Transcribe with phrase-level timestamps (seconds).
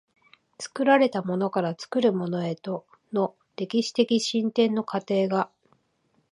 [0.59, 5.51] 作られたものから作るものへとの歴史的進展の過程が、